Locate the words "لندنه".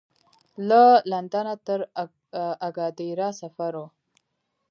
1.11-1.53